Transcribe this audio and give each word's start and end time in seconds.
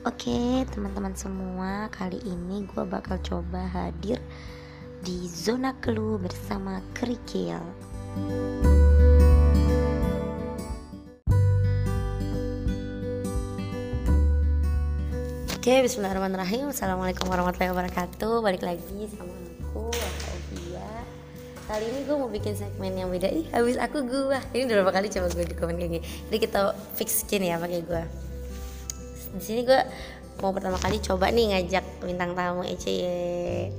Oke, 0.00 0.64
teman-teman 0.72 1.12
semua, 1.12 1.92
kali 1.92 2.16
ini 2.24 2.64
gue 2.72 2.88
bakal 2.88 3.20
coba 3.20 3.68
hadir 3.68 4.16
di 5.04 5.28
zona 5.28 5.76
keluh 5.76 6.16
bersama 6.16 6.80
Kerikil. 6.96 7.60
Oke, 15.52 15.84
bismillahirrahmanirrahim. 15.84 16.72
Assalamualaikum 16.72 17.28
warahmatullahi 17.28 17.68
wabarakatuh. 17.68 18.40
Balik 18.40 18.64
lagi 18.64 19.04
sama 19.12 19.36
aku, 19.36 19.92
Octavia. 19.92 20.88
Kali 21.68 21.84
ini 21.84 22.00
gue 22.08 22.16
mau 22.16 22.32
bikin 22.32 22.56
segmen 22.56 22.96
yang 22.96 23.12
beda. 23.12 23.28
Ih, 23.28 23.44
habis 23.52 23.76
aku 23.76 24.00
gue. 24.08 24.38
Ini 24.56 24.64
udah 24.64 24.76
berapa 24.80 24.96
kali 24.96 25.12
coba 25.12 25.28
gue 25.28 25.44
di 25.44 25.52
komen 25.52 25.76
kayak 25.76 25.92
gini. 25.92 26.02
Jadi 26.32 26.38
kita 26.40 26.72
fix 26.96 27.20
skin 27.20 27.44
ya 27.44 27.60
pakai 27.60 27.84
gue 27.84 28.29
di 29.30 29.42
sini 29.42 29.60
gue 29.62 29.80
mau 30.42 30.50
pertama 30.50 30.80
kali 30.80 30.98
coba 30.98 31.30
nih 31.30 31.54
ngajak 31.54 31.84
bintang 32.02 32.34
tamu 32.34 32.66
ECY 32.66 33.70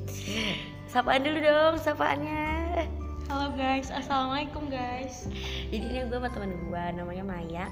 sapaan 0.91 1.23
dulu 1.23 1.39
dong 1.39 1.75
sapaannya. 1.79 2.83
Halo 3.31 3.55
guys, 3.55 3.87
assalamualaikum 3.95 4.67
guys. 4.67 5.23
jadi 5.71 5.87
ini 5.87 5.99
gue 6.11 6.19
sama 6.19 6.27
temen 6.27 6.51
gue 6.51 6.83
namanya 6.99 7.23
Maya. 7.23 7.65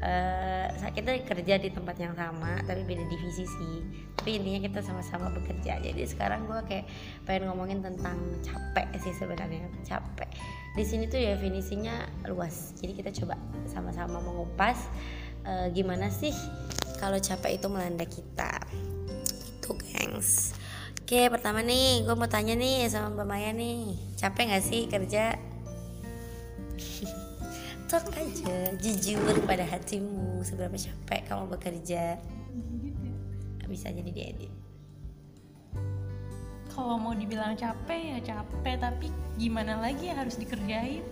Uh, 0.00 0.88
kita 0.92 1.20
kerja 1.24 1.60
di 1.60 1.68
tempat 1.68 2.00
yang 2.00 2.16
sama 2.16 2.56
tapi 2.64 2.80
beda 2.80 3.04
divisi 3.12 3.44
sih. 3.44 3.76
Tapi 4.16 4.40
intinya 4.40 4.64
kita 4.64 4.80
sama-sama 4.80 5.28
bekerja. 5.36 5.84
Jadi 5.84 6.00
sekarang 6.08 6.48
gue 6.48 6.56
kayak 6.64 6.88
pengen 7.28 7.52
ngomongin 7.52 7.84
tentang 7.84 8.16
capek 8.40 8.88
sih 9.04 9.12
sebenarnya 9.12 9.68
capek. 9.84 10.32
Di 10.72 10.84
sini 10.88 11.12
tuh 11.12 11.20
definisinya 11.20 12.08
luas. 12.32 12.72
Jadi 12.80 12.96
kita 12.96 13.12
coba 13.20 13.36
sama-sama 13.68 14.16
mengupas 14.24 14.80
uh, 15.44 15.68
gimana 15.76 16.08
sih 16.08 16.32
kalau 16.96 17.18
capek 17.20 17.60
itu 17.60 17.66
melanda 17.68 18.04
kita. 18.08 18.60
Itu 19.60 19.76
gengs. 19.76 20.56
Oke 21.06 21.30
pertama 21.30 21.62
nih 21.62 22.02
gue 22.02 22.14
mau 22.18 22.26
tanya 22.26 22.58
nih 22.58 22.90
sama 22.90 23.22
mbak 23.22 23.26
Maya 23.30 23.50
nih. 23.54 23.94
Capek 24.18 24.50
gak 24.50 24.64
sih 24.66 24.90
kerja? 24.90 25.38
Tok 27.90 28.10
aja. 28.18 28.74
Jujur 28.82 29.46
pada 29.46 29.62
hatimu 29.62 30.42
seberapa 30.42 30.74
capek 30.74 31.20
kamu 31.30 31.44
bekerja? 31.54 32.18
Bisa 33.70 33.94
jadi 33.94 34.10
diedit. 34.10 34.50
Kalau 36.74 36.98
mau 36.98 37.14
dibilang 37.14 37.54
capek 37.54 38.18
ya 38.18 38.18
capek, 38.34 38.74
tapi 38.82 39.06
gimana 39.38 39.78
lagi 39.78 40.10
ya 40.10 40.18
harus 40.18 40.34
dikerjain. 40.36 41.06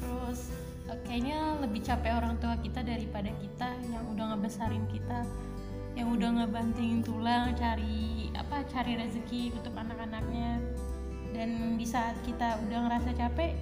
Terus 0.00 0.40
eh, 0.48 0.67
kayaknya 1.04 1.60
lebih 1.60 1.84
capek 1.84 2.16
orang 2.16 2.40
tua 2.40 2.56
kita 2.60 2.80
daripada 2.80 3.28
kita 3.40 3.68
yang 3.92 4.04
udah 4.12 4.34
ngebesarin 4.34 4.84
kita, 4.88 5.24
yang 5.98 6.14
udah 6.14 6.42
ngebantingin 6.42 7.04
tulang 7.04 7.52
cari 7.56 8.32
apa 8.32 8.64
cari 8.72 8.96
rezeki 8.96 9.52
untuk 9.56 9.74
anak-anaknya. 9.76 10.60
Dan 11.36 11.76
di 11.76 11.84
saat 11.84 12.16
kita 12.24 12.56
udah 12.64 12.88
ngerasa 12.88 13.12
capek, 13.12 13.52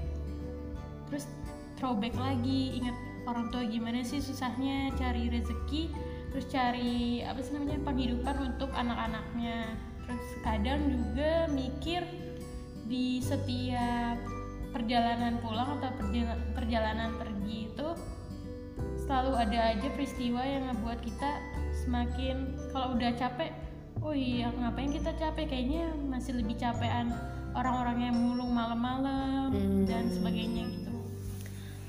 terus 1.11 1.27
throwback 1.77 2.15
lagi 2.15 2.79
ingat 2.79 2.97
orang 3.27 3.51
tua 3.51 3.67
gimana 3.67 4.01
sih 4.07 4.23
susahnya 4.23 4.95
cari 4.95 5.29
rezeki 5.29 5.91
terus 6.31 6.47
cari 6.49 7.23
apa 7.27 7.43
sih 7.43 7.59
namanya 7.59 7.83
penghidupan 7.83 8.37
untuk 8.55 8.71
anak-anaknya 8.73 9.75
terus 10.07 10.27
kadang 10.47 10.81
juga 10.87 11.51
mikir 11.51 12.07
di 12.87 13.19
setiap 13.19 14.15
perjalanan 14.77 15.41
pulang 15.41 15.81
atau 15.81 15.89
perjala- 15.97 16.37
perjalanan 16.53 17.17
pergi 17.17 17.73
itu 17.73 17.89
selalu 19.01 19.33
ada 19.39 19.73
aja 19.73 19.89
peristiwa 19.89 20.43
yang 20.43 20.69
ngebuat 20.69 21.01
kita 21.01 21.31
semakin 21.79 22.37
kalau 22.71 22.93
udah 22.93 23.09
capek 23.17 23.57
oh 24.03 24.13
iya 24.13 24.53
ngapain 24.53 24.93
kita 24.93 25.17
capek 25.17 25.49
kayaknya 25.49 25.89
masih 26.05 26.37
lebih 26.37 26.61
capean 26.61 27.09
orang-orang 27.57 28.05
yang 28.05 28.17
mulung 28.17 28.53
malam-malam 28.53 29.49
Hmm. 29.49 29.89
dan 29.89 30.13
sebagainya 30.13 30.69
gitu 30.69 30.93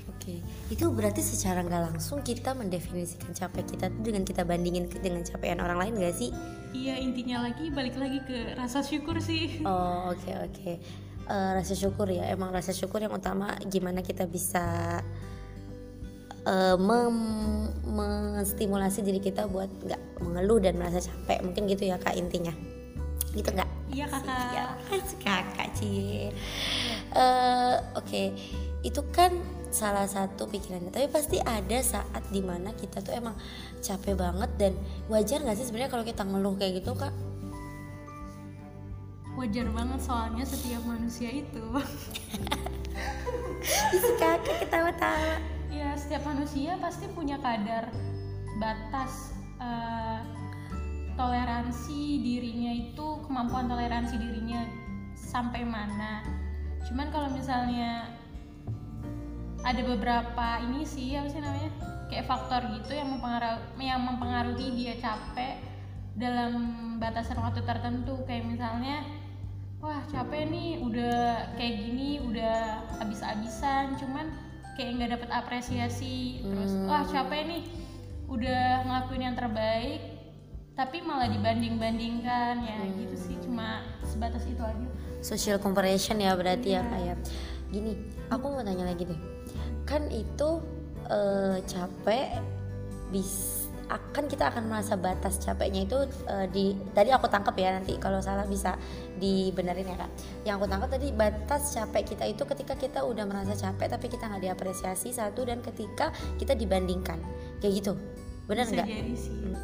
Oke, 0.08 0.40
itu 0.68 0.84
berarti 0.88 1.20
secara 1.20 1.60
nggak 1.60 1.92
langsung 1.92 2.20
kita 2.20 2.52
mendefinisikan 2.52 3.32
capek 3.32 3.64
kita 3.66 3.88
tuh 3.88 4.02
dengan 4.02 4.24
kita 4.24 4.44
bandingin 4.44 4.88
dengan 4.90 5.20
capaian 5.22 5.56
orang 5.58 5.78
lain 5.78 5.92
gak 5.98 6.12
sih? 6.14 6.30
Iya 6.70 7.00
intinya 7.00 7.44
lagi 7.44 7.68
balik 7.68 7.96
lagi 7.96 8.20
ke 8.22 8.52
rasa 8.52 8.80
syukur 8.80 9.16
sih. 9.18 9.64
Oh 9.64 10.12
oke 10.12 10.28
oke, 10.44 10.72
Eh, 11.28 11.50
rasa 11.60 11.76
syukur 11.76 12.08
ya, 12.08 12.24
emang 12.32 12.48
rasa 12.48 12.72
syukur 12.72 13.04
yang 13.04 13.12
utama 13.12 13.52
gimana 13.68 14.00
kita 14.00 14.24
bisa 14.24 14.96
eh, 16.48 16.76
mem- 16.80 17.68
menstimulasi 17.84 19.04
diri 19.04 19.20
kita 19.20 19.44
buat 19.44 19.68
nggak 19.68 20.24
mengeluh 20.24 20.56
dan 20.56 20.80
merasa 20.80 21.04
capek, 21.04 21.44
mungkin 21.44 21.68
gitu 21.68 21.84
ya 21.84 22.00
kak 22.00 22.16
intinya, 22.16 22.56
gitu 23.36 23.44
nggak? 23.52 23.68
Iya 23.92 24.08
kakak. 24.08 24.40
Iya, 24.56 24.64
kakak 25.20 25.68
cie. 25.76 26.32
Eh, 27.12 27.76
Oke, 27.92 28.32
itu 28.80 29.00
kan 29.12 29.36
salah 29.68 30.08
satu 30.08 30.48
pikirannya. 30.48 30.88
Tapi 30.88 31.12
pasti 31.12 31.36
ada 31.44 31.76
saat 31.84 32.24
di 32.32 32.40
mana 32.40 32.72
kita 32.72 33.04
tuh 33.04 33.12
emang 33.12 33.36
capek 33.84 34.16
banget 34.16 34.48
dan 34.56 34.72
wajar 35.12 35.44
nggak 35.44 35.60
sih 35.60 35.68
sebenarnya 35.68 35.92
kalau 35.92 36.08
kita 36.08 36.24
ngeluh 36.24 36.56
kayak 36.56 36.80
gitu 36.80 36.96
kak? 36.96 37.12
Wajar 39.38 39.70
banget 39.70 40.02
soalnya 40.02 40.42
setiap 40.42 40.82
manusia 40.82 41.30
itu. 41.30 41.62
Isi 43.94 44.12
kakak 44.18 44.66
ketawa-tawa. 44.66 45.38
ya 45.70 45.94
setiap 45.94 46.26
manusia 46.26 46.74
pasti 46.82 47.06
punya 47.14 47.38
kadar 47.38 47.86
batas 48.58 49.30
eh, 49.62 50.20
toleransi 51.14 52.18
dirinya 52.18 52.74
itu 52.74 53.22
kemampuan 53.30 53.70
toleransi 53.70 54.18
dirinya 54.18 54.66
sampai 55.14 55.62
mana. 55.62 56.26
Cuman 56.90 57.06
kalau 57.14 57.30
misalnya 57.30 58.10
ada 59.62 59.82
beberapa 59.86 60.66
ini 60.66 60.82
sih 60.82 61.14
apa 61.14 61.30
sih 61.30 61.38
namanya 61.38 61.70
kayak 62.10 62.26
faktor 62.26 62.66
gitu 62.74 62.90
yang 62.90 63.14
mempengaruhi 63.14 63.86
yang 63.86 64.02
mempengaruhi 64.02 64.66
dia 64.74 64.98
capek 64.98 65.62
dalam 66.18 66.52
batasan 66.98 67.38
waktu 67.38 67.62
tertentu 67.62 68.18
kayak 68.26 68.42
misalnya 68.42 69.06
wah 69.78 70.02
capek 70.10 70.50
nih 70.50 70.70
udah 70.82 71.54
kayak 71.54 71.74
gini 71.78 72.18
udah 72.22 72.82
habis-habisan 72.98 73.94
cuman 73.96 74.26
kayak 74.74 74.90
nggak 74.98 75.10
dapet 75.18 75.30
apresiasi 75.30 76.42
terus 76.42 76.72
Hmm. 76.74 76.86
wah 76.86 77.02
capek 77.06 77.42
nih 77.46 77.62
udah 78.26 78.84
ngelakuin 78.84 79.22
yang 79.24 79.36
terbaik 79.38 80.00
tapi 80.74 81.02
malah 81.02 81.26
dibanding-bandingkan 81.26 82.62
ya 82.62 82.78
gitu 82.94 83.16
sih 83.18 83.36
cuma 83.42 83.82
sebatas 84.02 84.46
itu 84.46 84.62
aja 84.62 84.86
Social 85.18 85.58
comparison 85.58 86.22
ya 86.22 86.30
berarti 86.38 86.78
ya 86.78 86.82
kayak 86.86 87.18
gini. 87.74 87.98
Aku 88.30 88.54
mau 88.54 88.62
tanya 88.62 88.86
lagi 88.86 89.02
deh. 89.02 89.18
Kan 89.82 90.06
itu 90.14 90.62
eh, 91.10 91.58
capek 91.66 92.38
bis 93.10 93.66
akan 93.88 94.24
kita 94.28 94.52
akan 94.52 94.68
merasa 94.68 94.94
batas 95.00 95.40
capeknya 95.40 95.88
itu 95.88 95.98
eh, 96.28 96.46
di 96.52 96.76
tadi 96.92 97.08
aku 97.08 97.26
tangkap 97.26 97.56
ya 97.56 97.72
nanti 97.72 97.96
kalau 97.96 98.20
salah 98.20 98.44
bisa 98.44 98.76
dibenerin 99.16 99.88
ya 99.88 99.96
kak. 99.96 100.10
Yang 100.44 100.54
aku 100.60 100.66
tangkap 100.68 100.90
tadi 100.92 101.08
batas 101.12 101.62
capek 101.72 102.02
kita 102.04 102.24
itu 102.28 102.42
ketika 102.44 102.74
kita 102.76 103.00
udah 103.02 103.24
merasa 103.24 103.56
capek 103.56 103.96
tapi 103.96 104.06
kita 104.12 104.28
nggak 104.28 104.42
diapresiasi 104.44 105.12
satu 105.16 105.48
dan 105.48 105.64
ketika 105.64 106.12
kita 106.36 106.52
dibandingkan 106.52 107.18
kayak 107.64 107.80
gitu. 107.80 107.96
Benar 108.44 108.68
nggak? 108.68 108.86
Hmm. 108.88 109.56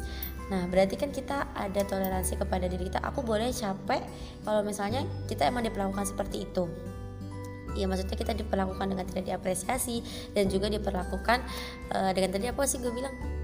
Nah, 0.45 0.69
berarti 0.69 0.93
kan 0.93 1.09
kita 1.09 1.49
ada 1.57 1.81
toleransi 1.81 2.37
kepada 2.37 2.69
diri 2.69 2.85
kita. 2.85 3.01
Aku 3.01 3.25
boleh 3.25 3.49
capek 3.49 4.05
kalau 4.45 4.61
misalnya 4.61 5.01
kita 5.25 5.49
emang 5.49 5.65
diperlakukan 5.65 6.05
seperti 6.05 6.45
itu. 6.45 6.69
Iya, 7.75 7.91
maksudnya 7.91 8.15
kita 8.15 8.31
diperlakukan 8.37 8.87
dengan 8.87 9.03
tidak 9.09 9.25
diapresiasi 9.27 9.99
dan 10.31 10.47
juga 10.47 10.71
diperlakukan 10.71 11.43
eh, 11.91 12.11
dengan 12.15 12.29
tadi 12.37 12.45
apa 12.47 12.61
sih 12.69 12.79
gue 12.79 12.93
bilang? 12.93 13.34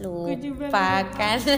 Lupa 0.00 1.04
kan 1.12 1.36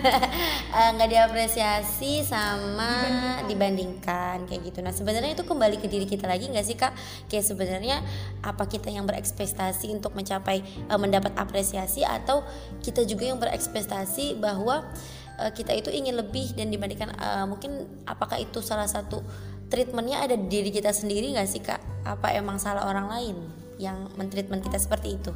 Eh, 0.73 0.89
nggak 0.97 1.11
diapresiasi 1.12 2.25
sama 2.25 3.05
dibandingkan. 3.44 4.49
kayak 4.49 4.73
gitu. 4.73 4.81
Nah 4.81 4.89
sebenarnya 4.89 5.37
itu 5.37 5.44
kembali 5.44 5.77
ke 5.77 5.85
diri 5.85 6.09
kita 6.09 6.25
lagi 6.25 6.49
nggak 6.49 6.65
sih 6.65 6.75
kak? 6.81 6.97
Kayak 7.29 7.44
sebenarnya 7.44 7.97
apa 8.41 8.65
kita 8.65 8.89
yang 8.89 9.05
berekspektasi 9.05 9.93
untuk 9.93 10.17
mencapai 10.17 10.65
eh, 10.65 10.99
mendapat 10.99 11.37
apresiasi 11.37 12.03
atau 12.09 12.41
kita 12.81 13.05
juga 13.05 13.29
yang 13.29 13.37
berekspektasi 13.37 14.41
bahwa 14.41 14.89
eh, 15.37 15.53
kita 15.53 15.77
itu 15.77 15.93
ingin 15.93 16.17
lebih 16.17 16.56
dan 16.56 16.73
dibandingkan 16.73 17.12
eh, 17.12 17.44
mungkin 17.44 17.85
apakah 18.09 18.41
itu 18.41 18.65
salah 18.65 18.89
satu 18.89 19.21
treatmentnya 19.69 20.25
ada 20.25 20.41
di 20.41 20.49
diri 20.49 20.73
kita 20.73 20.89
sendiri 20.91 21.37
nggak 21.37 21.49
sih 21.53 21.61
kak? 21.61 21.85
Apa 22.09 22.33
emang 22.33 22.56
salah 22.56 22.89
orang 22.89 23.12
lain 23.12 23.37
yang 23.77 24.09
mentreatment 24.17 24.65
kita 24.65 24.81
seperti 24.81 25.21
itu? 25.21 25.33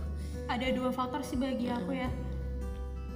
ada 0.46 0.66
dua 0.70 0.90
faktor 0.94 1.20
sih 1.26 1.34
bagi 1.36 1.66
aku 1.66 1.90
ya 1.90 2.06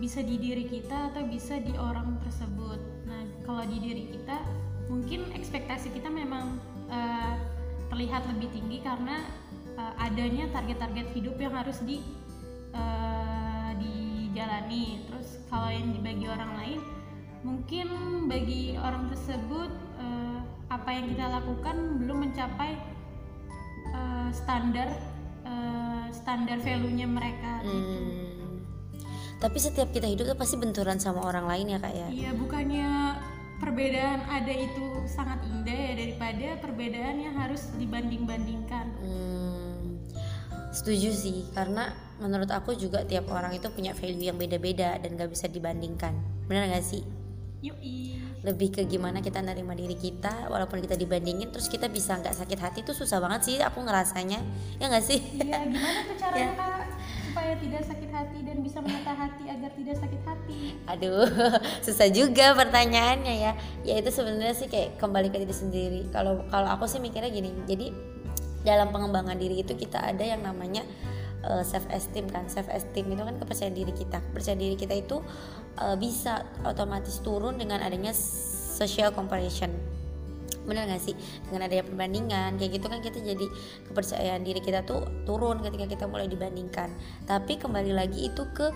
bisa 0.00 0.24
di 0.24 0.40
diri 0.40 0.64
kita 0.64 1.12
atau 1.12 1.28
bisa 1.28 1.60
di 1.60 1.76
orang 1.76 2.16
tersebut. 2.24 2.80
Nah 3.04 3.22
kalau 3.44 3.62
di 3.68 3.78
diri 3.78 4.08
kita 4.08 4.40
mungkin 4.88 5.28
ekspektasi 5.36 5.92
kita 5.92 6.08
memang 6.08 6.56
eh, 6.88 7.36
terlihat 7.92 8.24
lebih 8.32 8.48
tinggi 8.50 8.80
karena 8.80 9.20
eh, 9.76 9.94
adanya 10.00 10.48
target-target 10.56 11.12
hidup 11.12 11.36
yang 11.36 11.52
harus 11.52 11.78
di 11.84 12.00
di 13.76 13.94
dijalani. 14.30 15.04
Terus 15.04 15.42
kalau 15.52 15.68
yang 15.68 15.92
dibagi 15.92 16.26
orang 16.30 16.52
lain 16.56 16.80
mungkin 17.44 17.88
bagi 18.28 18.76
orang 18.80 19.12
tersebut 19.12 19.70
eh, 20.00 20.38
apa 20.72 20.90
yang 20.92 21.12
kita 21.12 21.26
lakukan 21.28 21.76
belum 22.00 22.30
mencapai 22.30 22.72
eh, 23.90 24.28
standar 24.32 24.88
eh, 25.44 26.06
standar 26.14 26.56
value-nya 26.62 27.04
mereka 27.10 27.60
gitu. 27.66 28.29
Tapi 29.40 29.56
setiap 29.56 29.88
kita 29.88 30.04
hidup 30.04 30.28
tuh 30.28 30.36
pasti 30.36 30.60
benturan 30.60 31.00
sama 31.00 31.24
orang 31.24 31.48
lain 31.48 31.72
ya 31.72 31.78
kak 31.80 31.94
ya. 31.96 32.08
Iya, 32.12 32.30
bukannya 32.36 32.88
perbedaan 33.56 34.20
ada 34.28 34.52
itu 34.52 34.84
sangat 35.08 35.40
indah 35.48 35.72
ya 35.72 35.92
daripada 35.96 36.46
perbedaan 36.60 37.16
yang 37.16 37.34
harus 37.40 37.72
dibanding-bandingkan. 37.80 38.86
Hmm, 39.00 39.96
setuju 40.76 41.08
sih 41.12 41.48
karena 41.56 41.96
menurut 42.20 42.52
aku 42.52 42.76
juga 42.76 43.00
tiap 43.08 43.32
orang 43.32 43.56
itu 43.56 43.72
punya 43.72 43.96
value 43.96 44.28
yang 44.28 44.36
beda-beda 44.36 45.00
dan 45.00 45.16
gak 45.16 45.32
bisa 45.32 45.48
dibandingkan. 45.48 46.12
Bener 46.44 46.68
gak 46.68 46.84
sih? 46.84 47.00
Yui. 47.64 48.20
Lebih 48.44 48.76
ke 48.76 48.82
gimana 48.88 49.24
kita 49.24 49.40
nerima 49.40 49.72
diri 49.76 49.96
kita 49.96 50.48
walaupun 50.52 50.80
kita 50.84 50.96
dibandingin 50.96 51.52
terus 51.52 51.68
kita 51.68 51.92
bisa 51.92 52.16
nggak 52.16 52.32
sakit 52.32 52.56
hati 52.56 52.80
tuh 52.80 52.96
susah 52.96 53.20
banget 53.20 53.40
sih 53.44 53.56
aku 53.60 53.84
ngerasanya 53.84 54.40
ya 54.80 54.88
nggak 54.88 55.04
sih? 55.04 55.20
Iya, 55.44 55.68
gimana 55.68 56.00
tuh 56.08 56.16
caranya 56.16 56.40
Ya. 56.48 56.56
Kak 56.56 56.89
supaya 57.50 57.66
tidak 57.66 57.82
sakit 57.82 58.10
hati 58.14 58.38
dan 58.46 58.56
bisa 58.62 58.78
menata 58.78 59.10
hati 59.10 59.50
agar 59.50 59.74
tidak 59.74 59.98
sakit 59.98 60.22
hati? 60.22 60.58
Aduh, 60.86 61.26
susah 61.86 62.06
juga 62.14 62.54
pertanyaannya 62.54 63.34
ya. 63.42 63.52
Ya 63.82 63.94
itu 63.98 64.06
sebenarnya 64.14 64.54
sih 64.54 64.70
kayak 64.70 65.02
kembali 65.02 65.34
ke 65.34 65.42
diri 65.42 65.50
sendiri. 65.50 66.00
Kalau 66.14 66.46
kalau 66.46 66.70
aku 66.70 66.86
sih 66.86 67.02
mikirnya 67.02 67.26
gini. 67.26 67.50
Jadi 67.66 67.90
dalam 68.62 68.94
pengembangan 68.94 69.34
diri 69.34 69.66
itu 69.66 69.74
kita 69.74 69.98
ada 69.98 70.22
yang 70.22 70.46
namanya 70.46 70.86
self 71.66 71.90
esteem 71.90 72.30
kan. 72.30 72.46
Self 72.46 72.70
esteem 72.70 73.10
itu 73.10 73.18
kan 73.18 73.34
kepercayaan 73.34 73.74
diri 73.74 73.98
kita. 73.98 74.22
Kepercayaan 74.30 74.60
diri 74.62 74.78
kita 74.78 74.94
itu 74.94 75.18
eh, 75.74 75.98
bisa 75.98 76.46
otomatis 76.62 77.18
turun 77.18 77.58
dengan 77.58 77.82
adanya 77.82 78.14
social 78.14 79.10
comparison. 79.10 79.89
Bener 80.68 80.88
gak 80.88 81.02
sih? 81.02 81.16
Dengan 81.48 81.68
adanya 81.68 81.84
perbandingan 81.84 82.50
kayak 82.60 82.70
gitu 82.76 82.86
kan 82.88 83.00
kita 83.00 83.18
jadi 83.20 83.46
kepercayaan 83.88 84.42
diri 84.44 84.60
kita 84.60 84.84
tuh 84.84 85.04
turun 85.24 85.64
ketika 85.64 85.86
kita 85.88 86.04
mulai 86.08 86.28
dibandingkan. 86.28 86.92
Tapi 87.24 87.56
kembali 87.56 87.92
lagi 87.94 88.28
itu 88.28 88.42
ke 88.52 88.68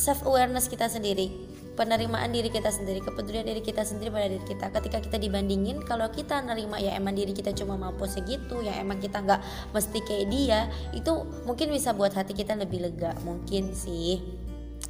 self 0.00 0.24
awareness 0.24 0.72
kita 0.72 0.88
sendiri 0.88 1.54
penerimaan 1.74 2.30
diri 2.30 2.48
kita 2.50 2.70
sendiri 2.70 3.02
kepedulian 3.02 3.46
diri 3.46 3.58
kita 3.58 3.82
sendiri 3.82 4.14
pada 4.14 4.30
diri 4.30 4.46
kita 4.46 4.70
ketika 4.70 4.98
kita 5.02 5.18
dibandingin 5.18 5.82
kalau 5.82 6.06
kita 6.06 6.38
nerima 6.40 6.78
ya 6.78 6.94
emang 6.94 7.18
diri 7.18 7.34
kita 7.34 7.50
cuma 7.52 7.74
mampu 7.74 8.06
segitu 8.06 8.62
ya 8.62 8.78
emang 8.78 9.02
kita 9.02 9.20
nggak 9.20 9.42
mesti 9.74 9.98
kayak 10.06 10.26
dia 10.30 10.60
itu 10.94 11.12
mungkin 11.42 11.74
bisa 11.74 11.90
buat 11.90 12.14
hati 12.14 12.32
kita 12.32 12.54
lebih 12.54 12.78
lega 12.78 13.18
mungkin 13.26 13.74
sih 13.74 14.22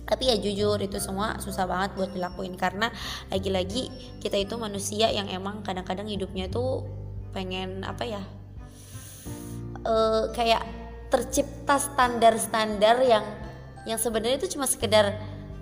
tapi 0.05 0.29
ya 0.29 0.37
jujur 0.37 0.77
itu 0.81 1.01
semua 1.01 1.41
susah 1.41 1.65
banget 1.65 1.97
buat 1.97 2.11
dilakuin. 2.12 2.55
Karena 2.61 2.93
lagi-lagi 3.33 3.89
kita 4.21 4.37
itu 4.37 4.55
manusia 4.61 5.09
yang 5.09 5.29
emang 5.33 5.65
kadang-kadang 5.65 6.09
hidupnya 6.09 6.49
tuh 6.53 6.85
pengen 7.33 7.83
apa 7.83 8.05
ya 8.06 8.23
eh, 9.83 10.25
kayak 10.37 10.62
tercipta 11.09 11.79
standar-standar 11.79 13.03
yang 13.03 13.25
yang 13.85 14.01
sebenarnya 14.01 14.41
itu 14.41 14.56
cuma 14.56 14.65
sekedar 14.65 15.19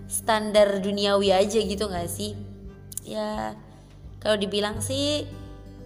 standar 0.07 0.79
duniawi 0.79 1.35
aja 1.35 1.59
gitu 1.59 1.89
nggak 1.89 2.11
sih? 2.11 2.39
Ya 3.03 3.59
kalau 4.23 4.39
dibilang 4.39 4.79
sih 4.79 5.27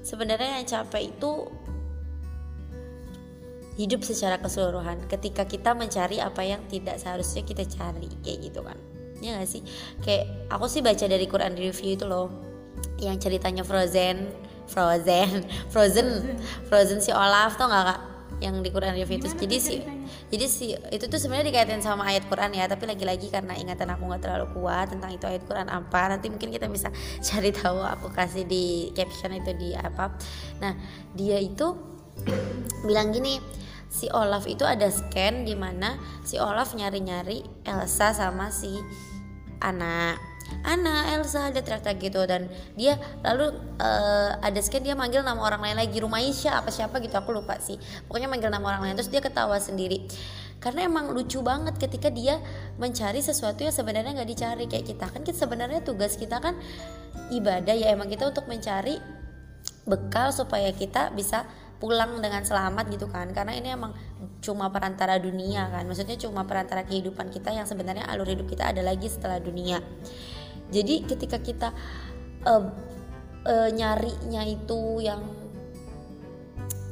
sebenarnya 0.05 0.61
yang 0.61 0.69
capek 0.69 1.17
itu 1.17 1.49
hidup 3.77 4.01
secara 4.03 4.41
keseluruhan 4.41 5.05
ketika 5.07 5.45
kita 5.45 5.77
mencari 5.77 6.17
apa 6.17 6.41
yang 6.41 6.65
tidak 6.67 6.97
seharusnya 6.97 7.45
kita 7.45 7.69
cari 7.69 8.09
kayak 8.25 8.39
gitu 8.51 8.61
kan. 8.65 8.77
Ya 9.21 9.37
gak 9.41 9.49
sih? 9.49 9.63
Kayak 10.01 10.49
aku 10.49 10.67
sih 10.69 10.81
baca 10.81 11.05
dari 11.05 11.25
Quran 11.29 11.57
review 11.57 11.97
itu 11.97 12.05
loh 12.09 12.33
yang 13.01 13.21
ceritanya 13.21 13.65
Frozen 13.65 14.33
Frozen 14.69 15.45
Frozen 15.73 16.09
Frozen 16.69 16.99
si 17.05 17.13
Olaf 17.13 17.61
tau 17.61 17.69
nggak 17.69 17.85
kak? 17.85 18.01
Yang 18.37 18.69
di 18.69 18.71
Quran 18.73 18.93
review 18.97 19.17
itu. 19.17 19.29
Jadi 19.33 19.57
tuh 19.57 19.65
si 19.65 19.75
ceritanya? 19.81 20.05
jadi 20.29 20.47
si 20.49 20.67
itu 20.73 21.05
tuh 21.09 21.17
sebenarnya 21.17 21.49
dikaitin 21.53 21.81
sama 21.81 22.05
ayat 22.05 22.29
Quran 22.29 22.53
ya 22.53 22.69
tapi 22.69 22.85
lagi-lagi 22.85 23.33
karena 23.33 23.57
ingatan 23.57 23.89
aku 23.97 24.13
nggak 24.13 24.23
terlalu 24.25 24.47
kuat 24.57 24.93
tentang 24.93 25.17
itu 25.17 25.25
ayat 25.25 25.49
Quran 25.49 25.69
apa 25.73 26.01
nanti 26.13 26.29
mungkin 26.29 26.53
kita 26.53 26.69
bisa 26.69 26.93
cari 27.29 27.53
tahu 27.53 27.81
aku 27.81 28.13
kasih 28.13 28.45
di 28.49 28.93
caption 28.97 29.37
itu 29.37 29.53
di 29.57 29.77
apa. 29.77 30.17
Nah 30.65 30.73
dia 31.13 31.41
itu 31.41 31.77
bilang 32.89 33.13
gini 33.13 33.41
si 33.89 34.11
Olaf 34.11 34.45
itu 34.51 34.63
ada 34.67 34.91
scan 34.91 35.47
di 35.47 35.55
mana 35.55 35.97
si 36.27 36.37
Olaf 36.37 36.75
nyari-nyari 36.75 37.43
Elsa 37.65 38.13
sama 38.13 38.51
si 38.53 38.71
Anna. 39.63 40.15
Anna 40.63 41.11
Elsa 41.19 41.51
dia 41.51 41.59
teriak-teriak 41.59 41.99
gitu 41.99 42.23
dan 42.23 42.47
dia 42.79 42.95
lalu 43.27 43.51
eh, 43.83 44.31
ada 44.39 44.61
scan 44.63 44.87
dia 44.87 44.95
manggil 44.95 45.27
nama 45.27 45.43
orang 45.43 45.59
lain 45.59 45.77
lagi 45.79 45.99
Rumaisha 45.99 46.55
apa 46.55 46.71
siapa? 46.71 47.03
gitu 47.03 47.19
aku 47.19 47.35
lupa 47.35 47.59
sih. 47.59 47.79
Pokoknya 48.07 48.31
manggil 48.31 48.51
nama 48.51 48.63
orang 48.63 48.83
lain 48.87 48.95
terus 48.95 49.11
dia 49.11 49.19
ketawa 49.19 49.59
sendiri. 49.59 50.07
Karena 50.63 50.89
emang 50.89 51.13
lucu 51.13 51.43
banget 51.45 51.77
ketika 51.77 52.09
dia 52.09 52.41
mencari 52.81 53.21
sesuatu 53.21 53.67
yang 53.67 53.75
sebenarnya 53.75 54.17
nggak 54.17 54.31
dicari. 54.31 54.65
Kayak 54.71 54.87
kita 54.95 55.07
kan 55.11 55.21
kita 55.27 55.39
sebenarnya 55.39 55.81
tugas 55.83 56.15
kita 56.15 56.39
kan 56.39 56.57
ibadah 57.35 57.75
ya 57.75 57.91
emang 57.91 58.07
kita 58.07 58.31
untuk 58.31 58.47
mencari 58.47 59.03
bekal 59.87 60.35
supaya 60.35 60.71
kita 60.75 61.15
bisa 61.15 61.47
pulang 61.77 62.21
dengan 62.21 62.43
selamat 62.43 62.89
gitu 62.93 63.07
kan. 63.09 63.31
Karena 63.33 63.57
ini 63.57 63.73
emang 63.73 63.93
cuma 64.41 64.69
perantara 64.73 65.21
dunia 65.21 65.69
kan. 65.69 65.85
Maksudnya 65.85 66.17
cuma 66.21 66.45
perantara 66.45 66.85
kehidupan 66.85 67.29
kita 67.33 67.53
yang 67.53 67.69
sebenarnya 67.69 68.09
alur 68.09 68.29
hidup 68.29 68.49
kita 68.49 68.73
ada 68.73 68.83
lagi 68.85 69.09
setelah 69.09 69.41
dunia. 69.41 69.81
Jadi 70.73 71.07
ketika 71.07 71.39
kita 71.39 71.69
eh, 72.43 72.65
eh, 73.47 73.71
nyarinya 73.71 74.43
itu 74.45 75.05
yang 75.05 75.23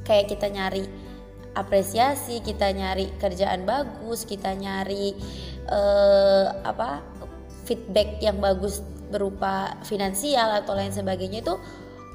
kayak 0.05 0.31
kita 0.31 0.53
nyari 0.53 0.85
apresiasi 1.55 2.43
kita 2.43 2.75
nyari 2.75 3.15
kerjaan 3.17 3.63
bagus 3.65 4.27
kita 4.27 4.53
nyari 4.53 5.15
eh, 5.71 6.47
apa 6.67 7.01
feedback 7.65 8.21
yang 8.21 8.43
bagus 8.43 8.85
berupa 9.09 9.79
finansial 9.87 10.51
atau 10.61 10.75
lain 10.75 10.91
sebagainya 10.91 11.41
itu 11.41 11.55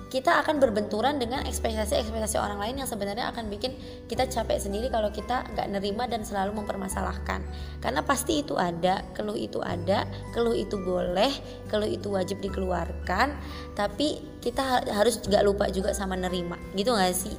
kita 0.10 0.42
akan 0.42 0.58
berbenturan 0.58 1.22
dengan 1.22 1.46
ekspektasi-ekspektasi 1.46 2.42
orang 2.42 2.58
lain 2.58 2.82
yang 2.82 2.90
sebenarnya 2.90 3.30
akan 3.30 3.46
bikin 3.54 3.78
kita 4.10 4.26
capek 4.26 4.58
sendiri 4.58 4.90
kalau 4.90 5.14
kita 5.14 5.46
nggak 5.54 5.70
nerima 5.70 6.10
dan 6.10 6.26
selalu 6.26 6.58
mempermasalahkan. 6.58 7.46
Karena 7.78 8.02
pasti 8.02 8.42
itu 8.42 8.58
ada 8.58 9.06
keluh 9.14 9.38
itu 9.38 9.62
ada 9.62 10.10
keluh 10.34 10.58
itu 10.58 10.82
boleh 10.82 11.30
keluh 11.70 11.86
itu 11.86 12.10
wajib 12.10 12.42
dikeluarkan 12.42 13.38
tapi 13.78 14.26
kita 14.42 14.66
ha- 14.66 14.86
harus 14.90 15.22
nggak 15.22 15.46
lupa 15.46 15.70
juga 15.70 15.94
sama 15.94 16.18
nerima. 16.18 16.58
Gitu 16.74 16.90
nggak 16.90 17.14
sih? 17.14 17.38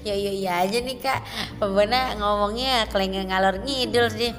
Ya 0.00 0.16
ya 0.16 0.32
ya 0.32 0.52
aja 0.64 0.80
nih 0.80 0.96
kak. 0.96 1.20
Pokoknya 1.60 2.16
ngomongnya 2.16 2.88
kelengeng 2.88 3.28
ngalor 3.28 3.60
ngidul 3.60 4.08
sih. 4.08 4.32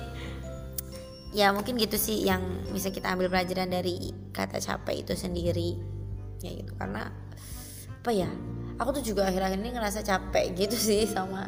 Ya 1.37 1.53
mungkin 1.53 1.77
gitu 1.77 2.01
sih 2.01 2.25
yang 2.25 2.41
bisa 2.73 2.89
kita 2.89 3.13
ambil 3.13 3.29
pelajaran 3.29 3.69
dari 3.69 4.09
kata 4.33 4.57
capek 4.57 5.05
itu 5.05 5.13
sendiri 5.13 6.00
ya 6.41 6.51
gitu. 6.57 6.73
Karena 6.75 7.09
apa 8.01 8.09
ya 8.09 8.29
aku 8.81 8.97
tuh 8.97 9.13
juga 9.13 9.29
akhir-akhir 9.29 9.61
ini 9.61 9.71
ngerasa 9.77 10.01
capek 10.01 10.57
gitu 10.57 10.77
sih 10.89 11.05
sama 11.05 11.45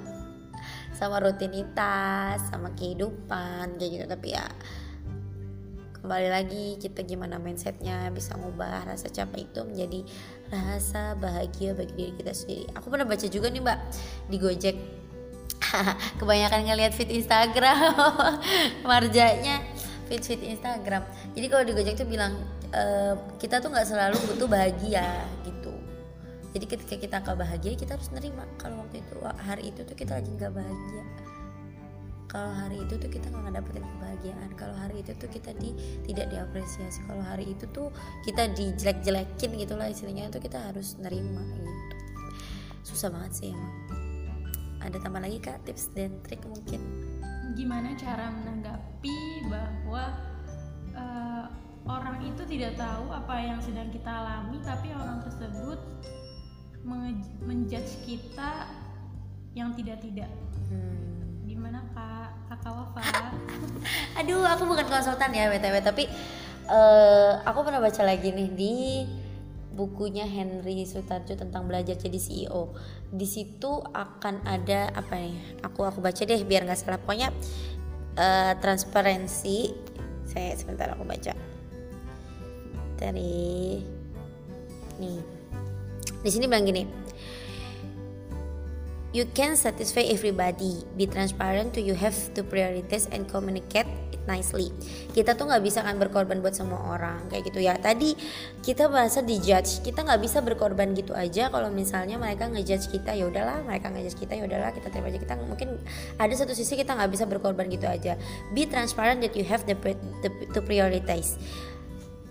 sama 0.94 1.18
rutinitas 1.20 2.40
sama 2.48 2.72
kehidupan 2.78 3.76
kayak 3.82 3.92
gitu. 3.92 4.06
Tapi 4.06 4.28
ya 4.38 4.46
kembali 6.04 6.28
lagi 6.28 6.66
kita 6.84 7.08
gimana 7.08 7.40
mindsetnya 7.40 8.12
bisa 8.12 8.36
ngubah 8.36 8.84
rasa 8.84 9.08
capek 9.08 9.48
itu 9.48 9.64
menjadi 9.64 10.00
rasa 10.52 11.16
bahagia 11.16 11.74
bagi 11.74 11.96
diri 11.96 12.12
kita 12.20 12.36
sendiri. 12.36 12.68
Aku 12.76 12.92
pernah 12.92 13.08
baca 13.08 13.26
juga 13.26 13.48
nih 13.48 13.64
mbak 13.64 13.80
di 14.30 14.38
Gojek. 14.38 14.78
Kebanyakan 16.20 16.70
ngelihat 16.70 16.94
feed 16.94 17.10
Instagram. 17.10 17.96
Marjanya 18.90 19.73
feed 20.08 20.24
feed 20.24 20.42
Instagram. 20.44 21.04
Jadi 21.34 21.46
kalau 21.48 21.64
di 21.64 21.72
Gojek 21.76 21.96
tuh 22.00 22.08
bilang 22.08 22.36
e, 22.72 22.84
kita 23.40 23.60
tuh 23.64 23.70
nggak 23.72 23.88
selalu 23.88 24.18
butuh 24.34 24.48
bahagia 24.48 25.26
gitu. 25.48 25.74
Jadi 26.54 26.66
ketika 26.70 26.96
kita 27.00 27.16
nggak 27.24 27.38
bahagia 27.38 27.74
kita 27.74 27.98
harus 27.98 28.10
nerima. 28.14 28.46
Kalau 28.62 28.86
waktu 28.86 29.02
itu 29.02 29.16
hari 29.24 29.74
itu 29.74 29.82
tuh 29.82 29.96
kita 29.98 30.20
lagi 30.20 30.30
nggak 30.30 30.54
bahagia. 30.54 31.04
Kalau 32.34 32.50
hari 32.50 32.82
itu 32.82 32.98
tuh 32.98 33.10
kita 33.14 33.30
nggak 33.30 33.54
dapetin 33.62 33.86
kebahagiaan. 33.86 34.50
Kalau 34.58 34.76
hari 34.78 35.06
itu 35.06 35.12
tuh 35.18 35.30
kita 35.30 35.54
di 35.58 35.70
tidak 36.10 36.34
diapresiasi. 36.34 37.06
Kalau 37.06 37.22
hari 37.22 37.54
itu 37.54 37.66
tuh 37.70 37.94
kita 38.26 38.50
dijelek-jelekin 38.58 39.52
gitulah 39.54 39.88
istilahnya 39.90 40.34
itu 40.34 40.42
kita 40.42 40.58
harus 40.58 40.98
nerima 40.98 41.46
gitu. 41.46 41.72
Susah 42.82 43.14
banget 43.14 43.32
sih 43.38 43.50
emang. 43.54 43.76
Ada 44.84 44.98
tambah 45.00 45.22
lagi 45.22 45.40
kak? 45.40 45.64
Tips 45.64 45.96
dan 45.96 46.20
trik 46.26 46.44
mungkin 46.44 47.13
gimana 47.54 47.94
cara 47.94 48.34
menanggapi 48.34 49.50
bahwa 49.50 50.04
eh, 50.94 51.46
orang 51.86 52.18
itu 52.26 52.44
tidak 52.50 52.78
tahu 52.78 53.12
apa 53.14 53.36
yang 53.42 53.60
sedang 53.62 53.90
kita 53.94 54.10
alami 54.10 54.58
tapi 54.66 54.90
orang 54.94 55.22
tersebut 55.22 55.80
menjudge 57.44 58.04
kita 58.04 58.68
yang 59.54 59.72
tidak-tidak. 59.78 60.30
Hmm. 60.68 61.46
gimana 61.46 61.86
kak? 61.94 62.34
Kakak 62.50 62.74
Wafa? 62.74 63.02
Aduh, 64.20 64.42
aku 64.42 64.66
bukan 64.66 64.90
konsultan 64.90 65.32
ya 65.32 65.48
BTW, 65.54 65.80
tapi 65.86 66.10
eh, 66.68 67.32
aku 67.46 67.60
pernah 67.62 67.80
baca 67.80 68.02
lagi 68.04 68.34
nih 68.34 68.50
di 68.52 68.76
bukunya 69.74 70.30
Henry 70.30 70.86
Sutarjo 70.86 71.34
tentang 71.34 71.66
belajar 71.66 71.98
jadi 71.98 72.18
CEO. 72.22 72.78
Di 73.10 73.26
situ 73.26 73.82
akan 73.82 74.46
ada 74.46 74.94
apa 74.94 75.18
nih? 75.18 75.62
Aku 75.66 75.82
aku 75.84 76.00
baca 76.00 76.22
deh 76.22 76.42
biar 76.46 76.64
nggak 76.64 76.78
salah. 76.78 77.02
Pokoknya 77.02 77.34
eh, 78.18 78.54
transparansi. 78.62 79.74
Saya 80.24 80.56
sebentar 80.56 80.88
aku 80.94 81.04
baca 81.04 81.34
dari 82.96 83.82
nih. 85.02 85.20
Di 86.24 86.30
sini 86.30 86.46
bilang 86.48 86.64
gini. 86.64 86.84
You 89.14 89.30
can 89.30 89.54
satisfy 89.54 90.10
everybody. 90.10 90.82
Be 90.98 91.06
transparent 91.06 91.78
to 91.78 91.82
you 91.86 91.94
have 91.94 92.18
to 92.34 92.42
prioritize 92.42 93.06
and 93.14 93.30
communicate 93.30 93.86
nicely. 94.26 94.72
Kita 95.12 95.36
tuh 95.36 95.50
nggak 95.50 95.64
bisa 95.64 95.80
kan 95.84 96.00
berkorban 96.00 96.40
buat 96.40 96.56
semua 96.56 96.80
orang 96.96 97.28
kayak 97.28 97.52
gitu 97.52 97.60
ya. 97.60 97.76
Tadi 97.78 98.16
kita 98.64 98.88
bahasa 98.88 99.20
di 99.22 99.40
judge. 99.40 99.84
Kita 99.84 100.04
nggak 100.04 100.22
bisa 100.22 100.40
berkorban 100.40 100.96
gitu 100.96 101.12
aja 101.14 101.52
kalau 101.52 101.70
misalnya 101.70 102.16
mereka 102.16 102.48
ngejudge 102.48 102.92
kita 102.92 103.16
ya 103.16 103.28
udahlah, 103.28 103.64
mereka 103.64 103.92
ngejudge 103.92 104.18
kita 104.18 104.34
ya 104.40 104.44
udahlah 104.48 104.72
kita 104.72 104.88
terima 104.90 105.12
aja. 105.12 105.20
Kita 105.20 105.34
mungkin 105.44 105.70
ada 106.20 106.34
satu 106.34 106.56
sisi 106.56 106.80
kita 106.80 106.96
nggak 106.96 107.12
bisa 107.12 107.24
berkorban 107.28 107.68
gitu 107.68 107.86
aja. 107.86 108.16
Be 108.52 108.66
transparent 108.66 109.24
that 109.24 109.36
you 109.36 109.46
have 109.48 109.68
the, 109.68 109.76
the 110.24 110.30
to 110.52 110.60
prioritize 110.64 111.36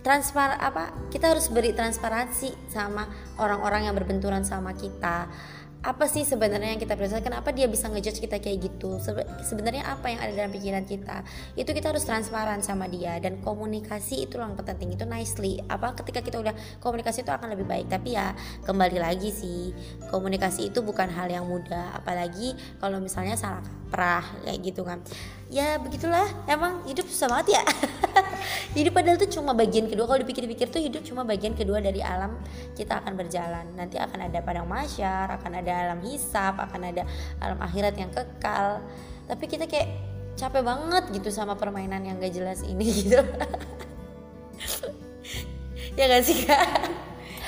transpar 0.03 0.59
apa 0.59 0.91
kita 1.15 1.31
harus 1.31 1.47
beri 1.49 1.73
transparansi 1.73 2.51
sama 2.69 3.07
orang-orang 3.39 3.87
yang 3.87 3.95
berbenturan 3.95 4.43
sama 4.43 4.75
kita 4.75 5.31
apa 5.83 6.07
sih 6.07 6.23
sebenarnya 6.23 6.79
yang 6.79 6.83
kita 6.83 6.95
prioritaskan? 6.95 7.27
Kenapa 7.27 7.51
dia 7.51 7.67
bisa 7.67 7.91
ngejudge 7.91 8.23
kita 8.23 8.39
kayak 8.39 8.71
gitu? 8.71 9.03
Sebe- 9.03 9.27
sebenarnya 9.43 9.83
apa 9.91 10.15
yang 10.15 10.23
ada 10.23 10.31
dalam 10.31 10.55
pikiran 10.55 10.87
kita? 10.87 11.27
Itu 11.59 11.75
kita 11.75 11.91
harus 11.91 12.07
transparan 12.07 12.63
sama 12.63 12.87
dia 12.87 13.19
dan 13.19 13.43
komunikasi 13.43 14.31
itu 14.31 14.39
yang 14.39 14.55
penting. 14.55 14.95
Itu 14.95 15.11
nicely. 15.11 15.59
Apa 15.67 15.99
ketika 15.99 16.23
kita 16.23 16.39
udah 16.39 16.55
komunikasi 16.79 17.27
itu 17.27 17.35
akan 17.35 17.59
lebih 17.59 17.67
baik. 17.67 17.91
Tapi 17.91 18.15
ya 18.15 18.31
kembali 18.63 19.03
lagi 19.03 19.35
sih 19.35 19.75
komunikasi 20.15 20.71
itu 20.71 20.87
bukan 20.87 21.11
hal 21.11 21.27
yang 21.27 21.51
mudah. 21.51 21.99
Apalagi 21.99 22.55
kalau 22.79 23.03
misalnya 23.03 23.35
salah 23.35 23.82
kaprah 23.93 24.25
kayak 24.49 24.59
gitu 24.65 24.89
kan. 24.89 25.05
Ya 25.53 25.77
begitulah. 25.77 26.25
Emang 26.49 26.81
hidup 26.89 27.05
susah 27.13 27.29
banget 27.29 27.61
ya. 27.61 27.63
Hidup 28.81 28.97
padahal 28.97 29.21
itu 29.21 29.37
cuma 29.37 29.53
bagian 29.53 29.85
kedua. 29.85 30.09
Kalau 30.09 30.25
dipikir-pikir 30.25 30.73
tuh 30.73 30.81
hidup 30.81 31.05
cuma 31.05 31.29
bagian 31.29 31.53
kedua 31.53 31.85
dari 31.85 32.01
alam 32.01 32.41
kita 32.73 33.05
akan 33.05 33.13
berjalan. 33.21 33.69
Nanti 33.77 34.01
akan 34.01 34.33
ada 34.33 34.41
padang 34.41 34.65
masyar 34.65 35.29
akan 35.37 35.61
ada 35.61 35.73
alam 35.77 36.01
hisap 36.09 36.57
akan 36.57 36.89
ada 36.89 37.05
alam 37.37 37.61
akhirat 37.61 37.93
yang 38.01 38.09
kekal. 38.09 38.81
Tapi 39.29 39.45
kita 39.45 39.69
kayak 39.69 39.93
capek 40.41 40.65
banget 40.65 41.13
gitu 41.13 41.29
sama 41.29 41.53
permainan 41.61 42.01
yang 42.01 42.17
gak 42.17 42.33
jelas 42.33 42.65
ini 42.65 42.89
gitu. 43.05 43.21
Ya 46.01 46.09
gak 46.09 46.25
sih 46.25 46.49
kak? 46.49 46.65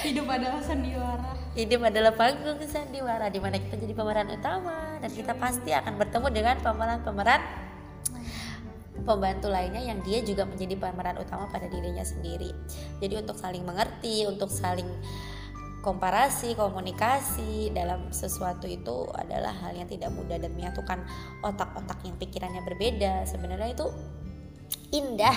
Hidup 0.04 0.28
adalah 0.28 0.60
sandiwara 0.60 1.43
hidup 1.54 1.86
adalah 1.86 2.12
panggung 2.18 2.58
sandiwara 2.66 3.30
di 3.30 3.38
mana 3.38 3.62
kita 3.62 3.78
jadi 3.78 3.94
pemeran 3.94 4.28
utama 4.34 4.98
dan 4.98 5.10
kita 5.10 5.38
pasti 5.38 5.70
akan 5.70 5.94
bertemu 6.02 6.28
dengan 6.34 6.56
pemeran-pemeran 6.58 7.40
pembantu 9.06 9.52
lainnya 9.52 9.84
yang 9.84 10.02
dia 10.02 10.24
juga 10.24 10.48
menjadi 10.48 10.74
pemeran 10.74 11.20
utama 11.20 11.46
pada 11.52 11.70
dirinya 11.70 12.02
sendiri. 12.02 12.50
Jadi 12.98 13.14
untuk 13.20 13.38
saling 13.38 13.62
mengerti, 13.62 14.26
untuk 14.26 14.50
saling 14.50 14.88
komparasi, 15.84 16.56
komunikasi 16.56 17.70
dalam 17.76 18.08
sesuatu 18.08 18.64
itu 18.64 19.04
adalah 19.12 19.52
hal 19.52 19.76
yang 19.76 19.86
tidak 19.86 20.10
mudah 20.10 20.40
dan 20.40 20.50
menyatukan 20.56 21.04
otak-otak 21.44 22.00
yang 22.02 22.16
pikirannya 22.16 22.64
berbeda. 22.64 23.28
Sebenarnya 23.28 23.76
itu 23.76 23.86
indah, 24.96 25.36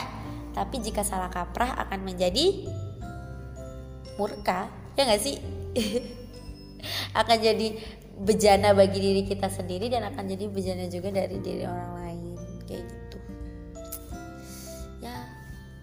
tapi 0.55 0.79
jika 0.79 1.03
salah 1.03 1.27
kaprah 1.27 1.75
akan 1.85 2.07
menjadi 2.07 2.65
murka, 4.15 4.71
ya 4.95 5.03
nggak 5.03 5.21
sih? 5.21 5.37
akan 7.21 7.37
jadi 7.37 7.67
bejana 8.17 8.73
bagi 8.73 8.97
diri 8.97 9.21
kita 9.29 9.47
sendiri 9.49 9.93
dan 9.93 10.09
akan 10.09 10.25
jadi 10.25 10.45
bejana 10.49 10.85
juga 10.89 11.13
dari 11.13 11.37
diri 11.37 11.63
orang 11.65 11.91
lain. 12.01 12.35
Kayak 12.65 12.83
gitu. 12.89 13.17
Ya 15.05 15.15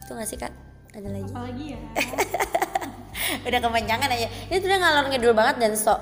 itu 0.02 0.10
nggak 0.10 0.28
sih 0.28 0.38
kak? 0.38 0.52
Ada 0.94 1.08
lagi? 1.10 1.30
Apalagi 1.30 1.64
ya? 1.74 1.80
Udah 3.48 3.60
kepanjangan 3.62 4.08
aja. 4.10 4.28
Ini 4.50 4.56
tuh 4.60 4.68
udah 4.68 4.78
ngalor 4.78 5.04
ngidul 5.10 5.34
banget 5.34 5.56
dan 5.62 5.72
so 5.74 5.94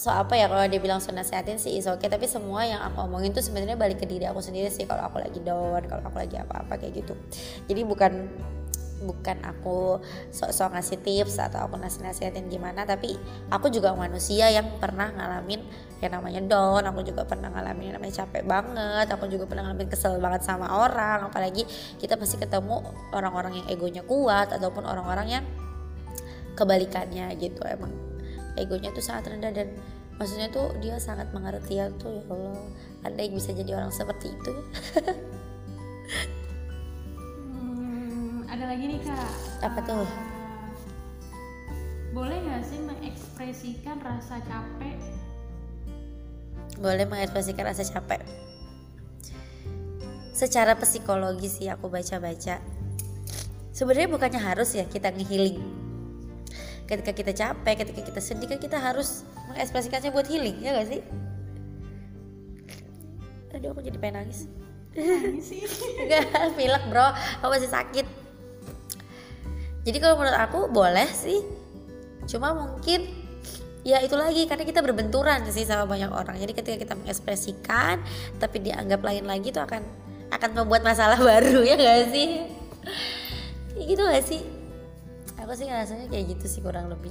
so 0.00 0.08
apa 0.08 0.32
ya 0.32 0.48
kalau 0.48 0.64
dia 0.64 0.80
bilang 0.80 0.96
so 0.96 1.12
nasehatin 1.12 1.60
sih 1.60 1.76
is 1.76 1.84
oke 1.84 2.00
tapi 2.00 2.24
semua 2.24 2.64
yang 2.64 2.80
aku 2.80 3.04
omongin 3.04 3.36
tuh 3.36 3.44
sebenarnya 3.44 3.76
balik 3.76 4.00
ke 4.00 4.06
diri 4.08 4.24
aku 4.24 4.40
sendiri 4.40 4.72
sih. 4.72 4.88
Kalau 4.88 5.04
aku 5.04 5.20
lagi 5.20 5.40
down 5.44 5.84
kalau 5.84 6.02
aku 6.04 6.16
lagi 6.20 6.36
apa-apa 6.40 6.80
kayak 6.80 7.04
gitu. 7.04 7.14
Jadi 7.68 7.80
bukan 7.84 8.12
bukan 9.00 9.40
aku 9.42 10.00
sok-sok 10.30 10.76
ngasih 10.76 10.98
tips 11.00 11.40
atau 11.40 11.64
aku 11.64 11.80
nasihatin 11.80 12.52
gimana 12.52 12.84
tapi 12.84 13.16
aku 13.48 13.72
juga 13.72 13.96
manusia 13.96 14.52
yang 14.52 14.76
pernah 14.76 15.08
ngalamin 15.08 15.64
yang 16.04 16.12
namanya 16.16 16.40
down 16.44 16.84
aku 16.84 17.04
juga 17.04 17.24
pernah 17.24 17.48
ngalamin 17.48 17.92
yang 17.92 17.96
namanya 17.96 18.24
capek 18.24 18.44
banget 18.44 19.06
aku 19.08 19.24
juga 19.28 19.48
pernah 19.48 19.68
ngalamin 19.68 19.88
kesel 19.88 20.20
banget 20.20 20.44
sama 20.44 20.68
orang 20.68 21.32
apalagi 21.32 21.64
kita 21.96 22.20
pasti 22.20 22.36
ketemu 22.36 22.84
orang-orang 23.16 23.64
yang 23.64 23.66
egonya 23.72 24.04
kuat 24.04 24.52
ataupun 24.52 24.84
orang-orang 24.84 25.40
yang 25.40 25.44
kebalikannya 26.60 27.32
gitu. 27.40 27.64
Emang 27.64 27.92
egonya 28.60 28.92
tuh 28.92 29.00
sangat 29.00 29.32
rendah 29.32 29.52
dan 29.56 29.72
maksudnya 30.20 30.52
tuh 30.52 30.76
dia 30.84 31.00
sangat 31.00 31.32
mengerti 31.32 31.80
ya 31.80 31.88
tuh 31.96 32.20
ya 32.20 32.24
Allah. 32.28 32.60
Ada 33.08 33.20
yang 33.24 33.32
bisa 33.32 33.50
jadi 33.56 33.70
orang 33.80 33.88
seperti 33.88 34.28
itu 34.28 34.52
lagi 38.70 38.86
nih 38.86 39.02
kak. 39.02 39.30
Apa 39.66 39.78
tuh? 39.82 40.06
Eh, 40.06 40.10
boleh 42.14 42.38
nggak 42.38 42.62
sih 42.62 42.78
mengekspresikan 42.78 43.98
rasa 43.98 44.38
capek? 44.46 44.94
Boleh 46.78 47.02
mengekspresikan 47.02 47.66
rasa 47.66 47.82
capek. 47.82 48.22
Secara 50.30 50.78
psikologi 50.78 51.50
sih 51.50 51.66
aku 51.66 51.90
baca-baca. 51.90 52.62
Sebenarnya 53.74 54.06
bukannya 54.06 54.38
harus 54.38 54.78
ya 54.78 54.86
kita 54.86 55.10
ngehealing. 55.18 55.58
Ketika 56.86 57.10
kita 57.10 57.34
capek 57.34 57.74
ketika 57.82 58.06
kita 58.06 58.20
sedih 58.22 58.54
kan 58.54 58.62
kita 58.62 58.78
harus 58.78 59.26
mengekspresikannya 59.50 60.14
buat 60.14 60.30
healing 60.30 60.62
ya 60.62 60.78
gak 60.78 60.94
sih? 60.94 61.02
Aduh 63.50 63.74
aku 63.74 63.82
jadi 63.82 63.98
pengen 63.98 64.22
nangis. 64.22 64.46
Sih. 65.42 65.66
Enggak, 66.06 66.54
pilek 66.54 66.86
bro, 66.86 67.10
aku 67.42 67.50
masih 67.50 67.66
sakit. 67.66 68.19
Jadi 69.90 69.98
kalau 69.98 70.22
menurut 70.22 70.38
aku 70.38 70.70
boleh 70.70 71.10
sih, 71.10 71.42
cuma 72.30 72.54
mungkin 72.54 73.10
ya 73.82 73.98
itu 73.98 74.14
lagi 74.14 74.46
karena 74.46 74.62
kita 74.62 74.86
berbenturan 74.86 75.42
sih 75.50 75.66
sama 75.66 75.82
banyak 75.82 76.14
orang. 76.14 76.38
Jadi 76.38 76.52
ketika 76.54 76.76
kita 76.78 76.94
mengekspresikan, 76.94 77.98
tapi 78.38 78.62
dianggap 78.62 79.02
lain 79.02 79.26
lagi 79.26 79.50
itu 79.50 79.58
akan 79.58 79.82
akan 80.30 80.50
membuat 80.62 80.86
masalah 80.86 81.18
baru 81.34 81.66
ya 81.66 81.74
gak 81.74 82.14
sih? 82.14 82.46
Gitu 83.82 83.98
gak 83.98 84.22
sih? 84.22 84.46
Aku 85.42 85.58
sih 85.58 85.66
ngerasanya 85.66 86.06
kayak 86.06 86.38
gitu 86.38 86.46
sih 86.46 86.62
kurang 86.62 86.86
lebih 86.86 87.10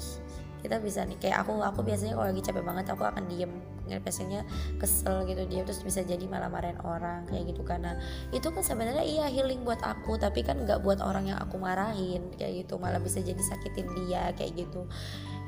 kita 0.60 0.78
bisa 0.84 1.08
nih 1.08 1.16
kayak 1.20 1.48
aku 1.48 1.60
aku 1.64 1.82
biasanya 1.88 2.20
kalau 2.20 2.28
lagi 2.32 2.44
capek 2.44 2.64
banget 2.64 2.86
aku 2.92 3.04
akan 3.08 3.24
diem. 3.32 3.52
Biasanya 3.90 4.46
kesel 4.78 5.26
gitu 5.26 5.50
dia 5.50 5.66
terus 5.66 5.82
bisa 5.82 6.06
jadi 6.06 6.22
malah 6.30 6.52
marahin 6.52 6.78
orang 6.86 7.26
kayak 7.26 7.56
gitu. 7.56 7.66
Karena 7.66 7.98
itu 8.30 8.48
kan 8.52 8.62
sebenarnya 8.62 9.02
iya 9.02 9.26
healing 9.32 9.66
buat 9.66 9.82
aku 9.82 10.20
tapi 10.22 10.46
kan 10.46 10.62
nggak 10.62 10.86
buat 10.86 11.02
orang 11.02 11.34
yang 11.34 11.40
aku 11.42 11.58
marahin 11.58 12.30
kayak 12.38 12.66
gitu. 12.66 12.78
Malah 12.78 13.02
bisa 13.02 13.24
jadi 13.24 13.40
sakitin 13.40 13.88
dia 14.06 14.30
kayak 14.38 14.68
gitu. 14.68 14.86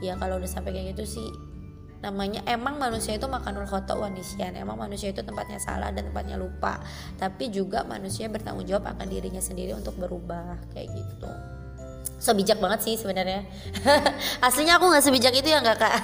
Ya 0.01 0.17
kalau 0.17 0.41
udah 0.41 0.49
sampai 0.49 0.73
kayak 0.73 0.97
gitu 0.97 1.21
sih 1.21 1.29
namanya 2.01 2.41
emang 2.49 2.81
manusia 2.81 3.13
itu 3.13 3.29
makanul 3.29 3.69
khotok 3.69 4.01
wanisian 4.01 4.57
emang 4.57 4.73
manusia 4.73 5.13
itu 5.13 5.21
tempatnya 5.21 5.61
salah 5.61 5.93
dan 5.93 6.09
tempatnya 6.09 6.33
lupa. 6.39 6.81
Tapi 7.21 7.53
juga 7.53 7.85
manusia 7.85 8.25
bertanggung 8.25 8.65
jawab 8.65 8.89
akan 8.97 9.05
dirinya 9.05 9.43
sendiri 9.43 9.77
untuk 9.77 9.93
berubah 10.01 10.57
kayak 10.73 10.89
gitu 10.97 11.60
so 12.21 12.37
bijak 12.37 12.61
banget 12.61 12.79
sih 12.85 12.95
sebenarnya. 12.97 13.41
Aslinya 14.45 14.77
aku 14.77 14.93
nggak 14.93 15.03
sebijak 15.03 15.33
itu 15.33 15.49
ya 15.49 15.59
nggak 15.59 15.77
kak? 15.81 15.95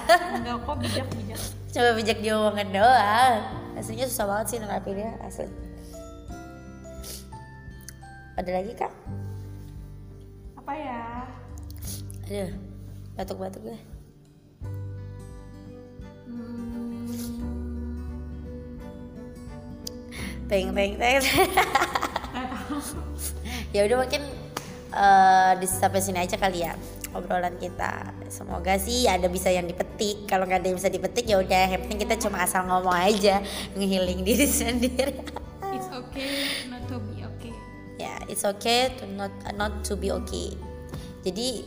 Nggak 0.42 0.58
kok 0.66 0.78
bijak 0.82 1.08
bijak? 1.14 1.40
Coba 1.74 1.90
bijak 1.94 2.18
diomongan 2.26 2.68
doang. 2.74 3.38
Aslinya 3.78 4.10
susah 4.10 4.26
banget 4.26 4.46
sih 4.50 4.58
nerapinnya 4.58 5.14
asli. 5.22 5.46
Ada 8.38 8.52
lagi 8.62 8.74
kak? 8.74 8.94
Apa 10.58 10.74
ya? 10.74 11.02
Aduh 12.28 12.52
batuk-batuk 13.18 13.62
gue. 13.66 13.78
Hmm, 16.26 17.10
teng 20.50 20.74
teng 20.74 20.94
teng. 20.98 21.22
Ya 23.76 23.84
udah 23.84 24.00
mungkin 24.00 24.24
eh, 24.92 25.52
di 25.60 25.68
sampai 25.68 26.02
sini 26.04 26.20
aja 26.24 26.36
kali 26.40 26.64
ya 26.64 26.74
obrolan 27.16 27.56
kita. 27.58 28.14
Semoga 28.28 28.76
sih 28.78 29.10
ada 29.10 29.26
bisa 29.32 29.50
yang 29.50 29.66
dipetik. 29.66 30.30
Kalau 30.30 30.46
nggak 30.46 30.62
ada 30.62 30.68
yang 30.70 30.78
bisa 30.78 30.92
dipetik 30.92 31.26
ya 31.26 31.40
udah 31.40 31.66
yang 31.74 31.82
penting 31.86 32.00
kita 32.06 32.16
cuma 32.20 32.44
asal 32.44 32.68
ngomong 32.70 32.94
aja 32.94 33.42
ngehealing 33.74 34.22
diri 34.28 34.48
sendiri. 34.48 35.18
It's 35.74 35.90
okay 35.90 36.30
not 36.70 36.84
to 36.90 36.98
be 37.02 37.24
okay. 37.24 37.54
Ya 37.98 38.14
yeah, 38.14 38.18
it's 38.30 38.44
okay 38.44 38.94
to 39.02 39.10
not 39.10 39.34
not 39.56 39.86
to 39.88 39.98
be 39.98 40.14
okay. 40.14 40.54
Jadi 41.26 41.66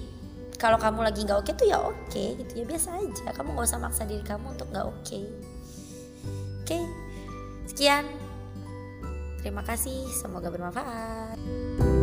kalau 0.60 0.76
kamu 0.76 1.08
lagi 1.08 1.24
nggak 1.24 1.40
oke 1.40 1.46
okay, 1.48 1.54
tuh 1.56 1.66
ya 1.66 1.78
oke 1.80 1.96
okay, 2.08 2.36
gitu 2.38 2.52
ya. 2.60 2.64
Biasa 2.68 2.88
aja. 3.00 3.26
Kamu 3.32 3.56
nggak 3.56 3.66
usah 3.66 3.80
maksa 3.80 4.02
diri 4.04 4.24
kamu 4.24 4.54
untuk 4.54 4.68
nggak 4.70 4.86
oke 4.86 5.00
okay. 5.02 5.24
oke? 6.64 6.68
Okay. 6.68 6.82
sekian. 7.66 8.04
Terima 9.40 9.64
kasih. 9.64 10.04
Semoga 10.20 10.52
bermanfaat 10.52 11.99